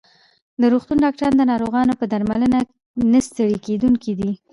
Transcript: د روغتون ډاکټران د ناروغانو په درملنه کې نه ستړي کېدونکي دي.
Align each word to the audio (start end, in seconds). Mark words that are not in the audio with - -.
د 0.61 0.63
روغتون 0.73 0.97
ډاکټران 1.03 1.33
د 1.37 1.41
ناروغانو 1.51 1.93
په 1.99 2.05
درملنه 2.11 2.59
کې 2.67 2.75
نه 3.11 3.19
ستړي 3.27 3.57
کېدونکي 3.65 4.11
دي. 4.19 4.31